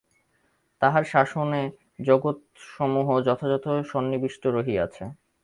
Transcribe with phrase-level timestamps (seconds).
[0.81, 1.61] তাঁহার শাসনে
[1.99, 5.03] জগৎসমূহ যথাযথ সন্নিবিষ্ট রহিয়াছে।